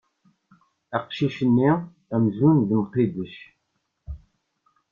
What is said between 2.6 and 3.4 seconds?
d Mqidec.